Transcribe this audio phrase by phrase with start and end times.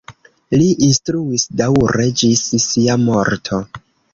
[0.61, 3.63] Li instruis daŭre ĝis sia morto.